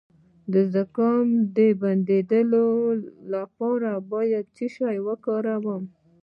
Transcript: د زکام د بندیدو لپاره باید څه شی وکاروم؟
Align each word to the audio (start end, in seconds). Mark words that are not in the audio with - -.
د 0.53 0.55
زکام 0.73 1.27
د 1.57 1.57
بندیدو 1.81 2.65
لپاره 3.33 3.89
باید 4.11 4.45
څه 4.55 4.65
شی 4.75 4.97
وکاروم؟ 5.07 5.83